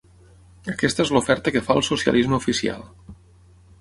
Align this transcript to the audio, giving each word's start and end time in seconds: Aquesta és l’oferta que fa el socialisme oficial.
Aquesta 0.71 1.03
és 1.07 1.11
l’oferta 1.17 1.53
que 1.57 1.63
fa 1.67 1.77
el 1.81 1.85
socialisme 1.91 2.39
oficial. 2.41 2.87